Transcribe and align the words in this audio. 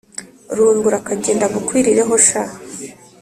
Rungu 0.57 0.85
urakagenda 0.89 1.45
bukwirireho 1.53 2.13
sha 2.27 2.43